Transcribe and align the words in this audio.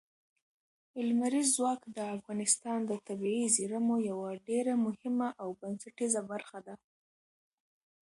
لمریز 1.07 1.47
ځواک 1.57 1.81
د 1.97 1.99
افغانستان 2.17 2.79
د 2.85 2.91
طبیعي 3.07 3.45
زیرمو 3.55 3.95
یوه 4.09 4.29
ډېره 4.47 4.73
مهمه 4.85 5.29
او 5.41 5.49
بنسټیزه 5.59 6.21
برخه 6.31 6.59
ده. 6.67 6.75